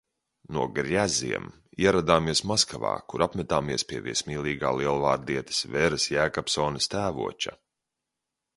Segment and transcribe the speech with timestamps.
[0.55, 1.43] No Grjaziem
[1.83, 7.55] ieradāmies Maskavā, kur apmetāmies pie viesmīlīgā lielvārdietes Veras Jēkabsones tēvoča.